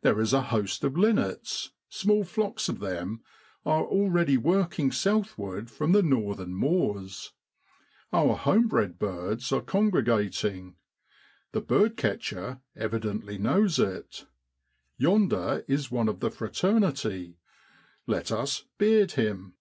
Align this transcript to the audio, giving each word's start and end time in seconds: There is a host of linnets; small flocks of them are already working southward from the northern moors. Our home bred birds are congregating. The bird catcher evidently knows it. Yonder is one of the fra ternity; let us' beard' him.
There 0.00 0.18
is 0.22 0.32
a 0.32 0.40
host 0.40 0.84
of 0.84 0.96
linnets; 0.96 1.72
small 1.90 2.24
flocks 2.24 2.70
of 2.70 2.78
them 2.80 3.20
are 3.66 3.84
already 3.84 4.38
working 4.38 4.90
southward 4.90 5.70
from 5.70 5.92
the 5.92 6.02
northern 6.02 6.54
moors. 6.54 7.32
Our 8.10 8.36
home 8.36 8.68
bred 8.68 8.98
birds 8.98 9.52
are 9.52 9.60
congregating. 9.60 10.76
The 11.52 11.60
bird 11.60 11.98
catcher 11.98 12.62
evidently 12.74 13.36
knows 13.36 13.78
it. 13.78 14.24
Yonder 14.96 15.62
is 15.68 15.90
one 15.90 16.08
of 16.08 16.20
the 16.20 16.30
fra 16.30 16.48
ternity; 16.48 17.36
let 18.06 18.32
us' 18.32 18.64
beard' 18.78 19.10
him. 19.12 19.56